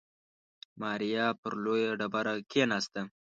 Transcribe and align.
ماريا 0.79 1.25
پر 1.41 1.53
لويه 1.63 1.91
ډبره 1.99 2.33
کېناسته. 2.51 3.01